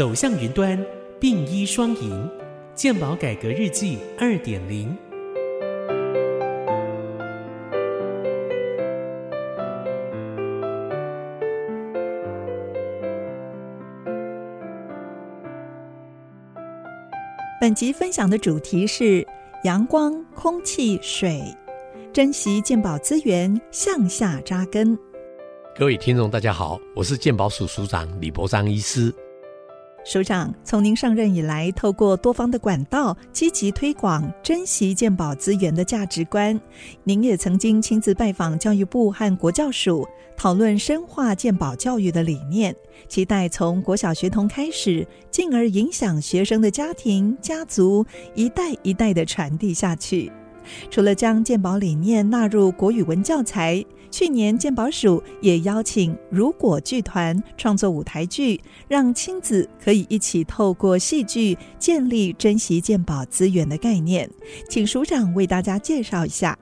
[0.00, 0.82] 走向云端，
[1.20, 2.26] 并医双赢，
[2.74, 4.96] 健保改革日记二点零。
[17.60, 19.22] 本集分享的主题是
[19.64, 21.42] 阳光、空气、水，
[22.10, 24.98] 珍惜健保资源，向下扎根。
[25.78, 29.14] 各位听众，大家好，我是健保署署长李博章医师。
[30.02, 36.58] 首长，从您上任以来，透过多方的管道，积极推广珍惜鉴宝资源的价值观。
[37.04, 42.74] 您也曾经亲自拜访教育部和国教署，讨论深化鉴宝教育的理念，
[43.08, 50.32] 期待从国小学童开始，进而影响学生的家庭、家族，一代一代的传递下去。
[50.90, 53.84] 除了将鉴宝理念纳入国语文教材。
[54.12, 64.28] 去年鉴宝署也邀请如果剧团创作舞台剧，让亲子可以一起透过戏剧建立珍惜鉴宝资源的概念，
[64.68, 66.58] 请署长为大家介绍一下。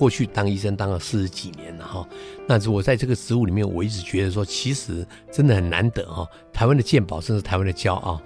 [0.00, 2.08] 过去当医生当了四十几年了哈，
[2.48, 6.26] 那我在这个职务里面，我一直觉得说，其实真的很难得哈。
[6.54, 8.18] 台湾的健保真是台湾的骄傲。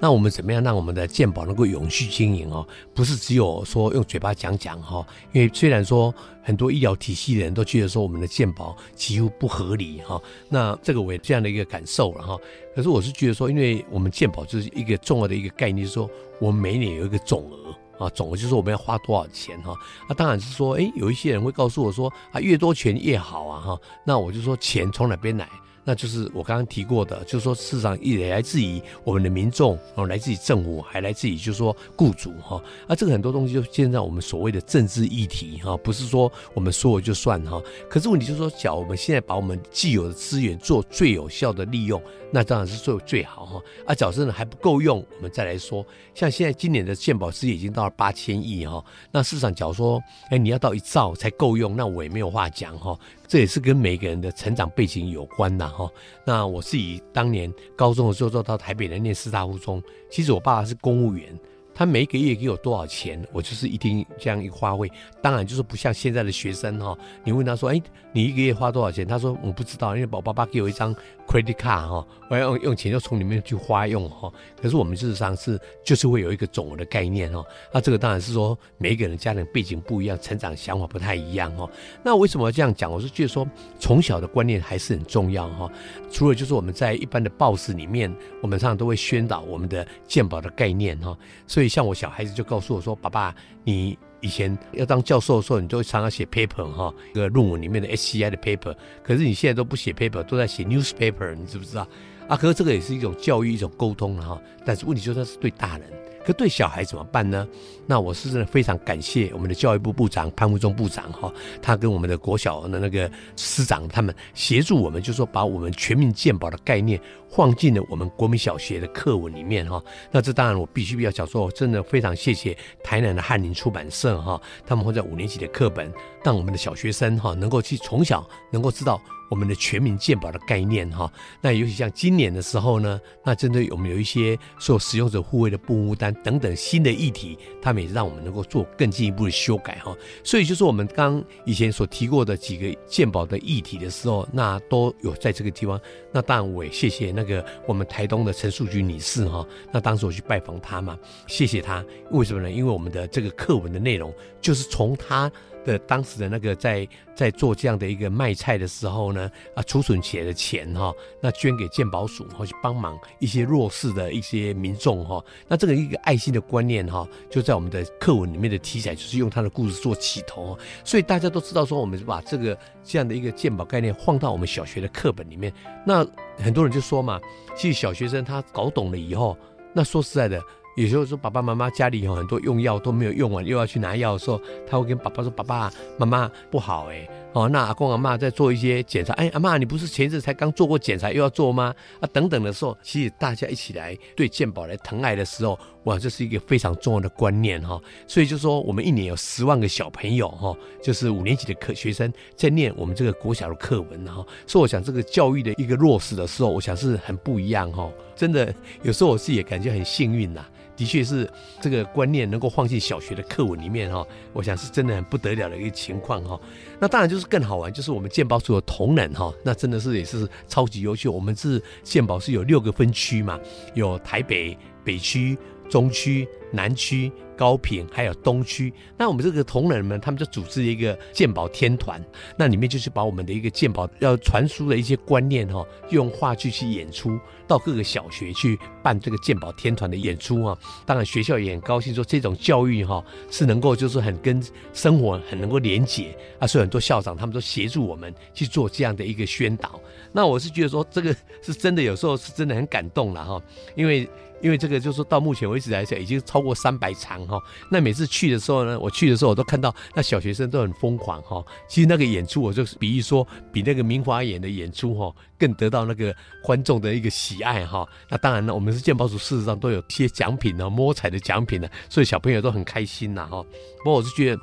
[0.00, 2.66] 那我们怎么样让我们的健保能够永续经营哦？
[2.94, 5.06] 不是只有说用嘴巴讲讲哈。
[5.32, 12.38] 因为虽然说很多医疗体系的人都觉得说我们的健保几乎不合理哈，那这个我也这样的一个感受了哈。
[12.74, 16.08] 可是我是觉得说，因为我们健保就是一个重要的一个概念，是说
[16.40, 17.76] 我们每年有一个总额。
[17.98, 19.74] 啊，总的就是我们要花多少钱哈？
[20.08, 23.78] 那当然是说，哎，有一些人会告诉我说，啊，越多钱越好啊哈。
[24.04, 25.48] 那我就说，钱从哪边来？
[25.88, 32.62] 那就是我刚刚提过的，就是说，市场也来自于我们的民众，哦，来自于政府，还来自于就是说雇主哈。
[32.86, 37.58] 啊，这个很多东西就现在我们所谓的政治议题哈，不是说我们说了就算哈。
[37.88, 43.62] 可是问题就是说，假如我们现在把我们既有的资源做最有效的利用，那当然是做最好哈。
[43.86, 45.82] 啊，假设呢还不够用，我们再来说，
[46.14, 48.84] 像现在今年的健保资源已经到了八千亿哈。
[49.10, 49.98] 那市场假如说，
[50.28, 52.94] 哎，你要到一兆才够用，那我也没有话讲哈。
[53.26, 55.92] 这也是跟每个人的成长背景有关呐哦。
[56.24, 61.38] 那我是以当年高中的时候到台北来念师大附中，其实我爸爸是公务员。
[61.78, 64.90] 他每一个月给我多少钱，我就是一定这样一个花费。
[65.22, 67.80] 当然就是不像现在的学生哈，你问他说，哎，
[68.12, 69.06] 你一个月花多少钱？
[69.06, 70.92] 他说我不知道，因为我爸爸给我一张
[71.28, 74.28] credit card 哈，我要用用钱就从里面去花用哈。
[74.60, 77.44] 可是我们事实上是就是会有一个总额的概念哈。
[77.72, 81.70] 那这个当然是说每一个人家庭背景不一样，成长想法不太一样哈。
[82.02, 82.90] 那为什么要这样讲？
[82.90, 83.46] 我是觉得说
[83.78, 85.70] 从小的观念还是很重要哈。
[86.10, 88.12] 除了就是我们在一般的报纸里面，
[88.42, 91.16] 我们常常都会宣导我们的鉴宝的概念哈，
[91.46, 91.67] 所以。
[91.68, 93.34] 像我小孩子就告诉我说：“爸爸，
[93.64, 98.74] 你以前要当教授的时候，你就常常写 paper 哈，一个论文里面的 SCI 的 paper。
[99.02, 101.86] 可是你现在都不写 paper，都在写 newspaper，你知不知道？
[102.28, 104.40] 啊，可是这个也是一种教育，一种沟通了哈。
[104.64, 105.88] 但是问题就是是对大人。”
[106.26, 107.48] 可对小孩怎么办呢？
[107.86, 117.00] 那我是真的非常感谢我们的教育部部长潘文忠部长哈，他跟我们的国小的那个师长他们协助我们，就说把我们全民健保的概念
[117.30, 119.82] 放进了我们国民小学的课文里面哈。
[120.10, 125.90] 那这当然我必须要讲说，真的非常谢谢台南的翰林出版社哈，他们会在五年级的课本
[126.22, 129.00] 让我们的小学生哈能够去从小能够知道。
[129.28, 139.94] 我们的全民健保的概念哈，那尤其像今年的时候呢，那针对我们有一些受使用者护卫的不务单等等新的议题，他们也让我们能够做更进一步的修改哈。
[140.24, 145.80] 所以就是我们刚以前所提过的几个健保的议题的时候，那都有在这个地方。
[146.12, 151.84] 那当然我也谢谢那个我们台东的陈淑菊女士哈，那当时我去拜访她嘛，谢谢她。
[152.10, 152.50] 为什么呢？
[152.50, 155.30] 因为我们的这个课文的内容就是从她。
[155.68, 175.52] 的当时的那个在在做这样的一个卖菜的时候呢，啊，储存起来的钱哈，那捐给鉴宝署，或去帮忙一些弱势的一些民众哈，那这个一个爱心的观念哈，就在我们的课文里面的题材，就是用他的故事做起头，所以大家都知道说，我们把这个这样的一个鉴宝概念放到我们小学的课本里面，
[175.84, 176.06] 那
[176.38, 177.20] 很多人就说嘛，
[177.54, 179.36] 其实小学生他搞懂了以后，
[179.74, 180.40] 那说实在的。
[180.78, 191.74] 有时候说爸爸妈妈家里有很多用药都没有用完，又要去拿药的时候，他会跟爸爸说：“爸爸妈妈不好哎，哦，那阿公阿妈在做一些检查，哎，阿妈你不是前一阵才刚做过检查，又要做吗？
[191.98, 197.80] 啊，等等的时候，其实大家一起来对健保来疼爱的时候，哇，这是一个非常重要的观念哈。
[198.06, 204.24] 所以就说我们一年有十万个小朋友哈，就是五年级的课学生在念我们这个国小的课文哈。
[204.46, 207.90] 所以我想这个教育的一个落实的时候，我想是很不一样哈。
[208.14, 210.46] 真的有时候我自己也感觉很幸运呐。
[210.78, 211.28] 的确是
[211.60, 216.40] 这个观念能够放进小学的课文里面哈，我想是真的很不得了的一个情况哈。
[216.78, 221.10] 那当然就是更好玩，就是我们鉴宝处的同仁哈，那真的是也是超级优秀。
[221.10, 223.40] 我们是鉴宝是有六个分区嘛，
[223.74, 225.36] 有台北北区、
[225.68, 227.10] 中区、南区。
[227.38, 232.04] 高平还有东区，那我们这个同仁们，他们就组织一个鉴宝天团，
[232.36, 237.16] 那里面就是把我们的一个鉴宝要传输的一些观念哈，用话剧去演出，
[237.46, 240.58] 到各个小学去办这个鉴宝天团的演出啊。
[240.84, 244.42] 当然学校也很高兴，说这种教育哈是能够就是很跟
[244.72, 249.80] 生活很能够连结啊，所以很多校长他们都协助我们去做这样的一个宣导。
[250.10, 253.40] 那我是觉得说这个是真的，有时候是真的很感动了哈，
[253.76, 254.10] 因为。
[254.40, 257.42] 因为这个，就是到目前为止来讲，已经超超过三百场哈。
[257.68, 261.44] 那每次去的时候呢，我去的时候，我都看到那小学生都很疯狂哈。
[261.68, 266.14] 其实那个演出，我就比喻说，比那个明华演的演出哈，更得到那个
[266.44, 267.84] 观众的一个喜爱哈。
[268.08, 273.44] 那当然呢，我们是鉴宝组，事实上都有些奖品呢，摸彩的奖品呢，所以小朋友都很开心呐哈。
[273.78, 274.40] 不过我是觉得。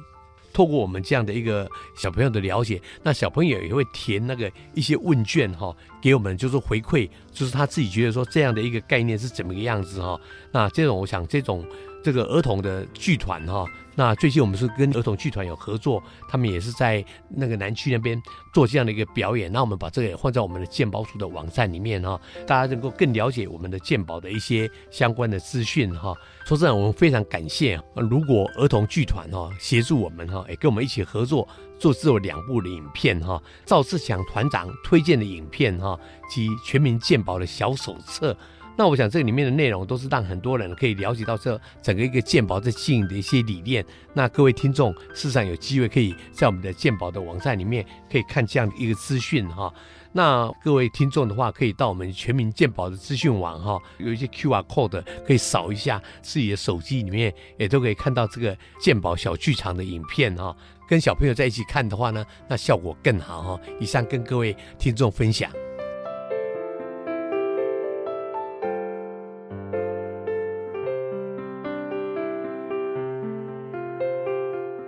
[0.56, 10.18] 透过我们这样的一个小朋友的了解，那小朋友也会填那个一些问卷哈，给我们就是回馈，就是他自己觉得说这样的一个概念是怎么个样子哈。
[10.54, 11.66] 那这种我想这种
[12.06, 13.66] 这个儿童的剧团哈。
[13.96, 18.22] 那最近我们是跟儿童剧团有合作，他们也是在那个南区那边
[18.54, 19.52] 做这样的一个表演。
[19.52, 26.14] 那我们把这个也放在我们的鉴宝署的网站里面哈，大家能够更了解我们的鉴宝的一些相关的资讯哈。
[26.46, 31.48] 说真的，我们非常感谢，如果儿童剧团哈协助我们哈，也跟我们一起合作
[31.80, 35.98] 做这两部的影片哈，赵志强团长推荐的影片哈
[36.30, 38.38] 及全民鉴宝的小手册。
[38.78, 43.86] 那我想这里面的内容都是让很多人可以了解到这整个一个鉴宝在经营的一些理念。
[44.14, 49.74] 那各位听众，事实上有机会可以在我们的鉴宝的网站里面可以看这样一个资讯哈。
[50.12, 60.56] 那各位听众的话，可以到我们全民鉴宝的资讯网哈，有一些 Q R code 可以扫一下，自己的手机里面也都可以看到这个鉴宝小剧场的影片哈。
[60.88, 63.62] 跟小朋友在一起看的话呢，那效果更好哈。
[63.80, 65.52] 以上跟各位听众分享。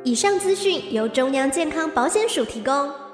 [0.07, 3.06] 以上资讯由中央健康保险署提供。